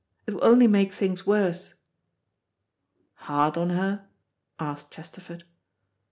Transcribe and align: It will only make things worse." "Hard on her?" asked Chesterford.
It 0.25 0.33
will 0.33 0.43
only 0.43 0.65
make 0.65 0.93
things 0.93 1.27
worse." 1.27 1.75
"Hard 3.13 3.55
on 3.55 3.69
her?" 3.69 4.07
asked 4.57 4.89
Chesterford. 4.89 5.43